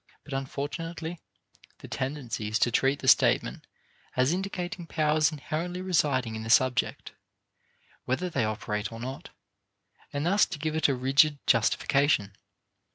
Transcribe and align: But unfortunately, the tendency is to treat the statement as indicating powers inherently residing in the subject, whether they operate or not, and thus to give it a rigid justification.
But 0.23 0.33
unfortunately, 0.33 1.19
the 1.77 1.87
tendency 1.87 2.47
is 2.47 2.57
to 2.57 2.71
treat 2.71 3.03
the 3.03 3.07
statement 3.07 3.67
as 4.15 4.33
indicating 4.33 4.87
powers 4.87 5.31
inherently 5.31 5.79
residing 5.79 6.35
in 6.35 6.41
the 6.41 6.49
subject, 6.49 7.13
whether 8.05 8.27
they 8.27 8.43
operate 8.43 8.91
or 8.91 8.99
not, 8.99 9.29
and 10.11 10.25
thus 10.25 10.47
to 10.47 10.57
give 10.57 10.75
it 10.75 10.87
a 10.89 10.95
rigid 10.95 11.37
justification. 11.45 12.33